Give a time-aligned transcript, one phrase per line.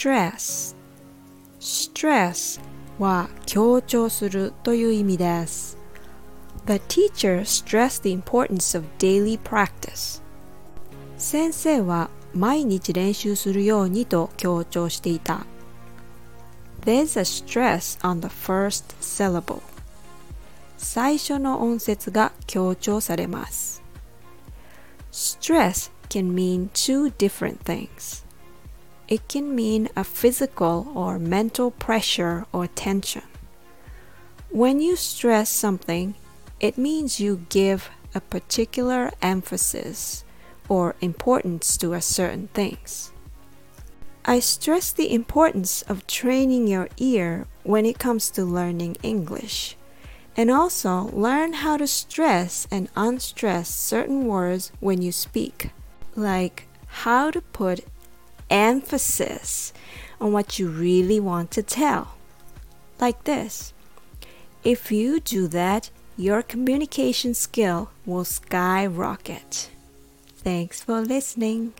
[0.00, 0.74] stress
[1.60, 2.58] stress
[2.98, 5.76] は強調するという意味です
[6.64, 10.22] The teacher stressed the importance of daily practice
[11.18, 15.44] 先生は毎日練習するようにと強調していた
[16.80, 19.60] There's a stress on the first syllable
[20.78, 23.82] 最初の音節が強調されます
[25.12, 28.29] Stress can mean two different things
[29.10, 33.22] It can mean a physical or mental pressure or tension.
[34.50, 36.14] When you stress something,
[36.60, 40.24] it means you give a particular emphasis
[40.68, 43.10] or importance to a certain things.
[44.24, 49.76] I stress the importance of training your ear when it comes to learning English.
[50.36, 55.70] And also learn how to stress and unstress certain words when you speak,
[56.14, 57.84] like how to put
[58.50, 59.72] emphasis
[60.20, 62.16] on what you really want to tell.
[63.00, 63.72] Like this.
[64.62, 69.70] If you do that, your communication skill will skyrocket.
[70.36, 71.72] Thanks for listening.